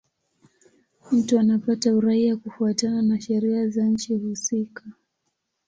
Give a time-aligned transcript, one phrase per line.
[1.11, 4.83] Mtu anapata uraia kufuatana na sheria za nchi husika.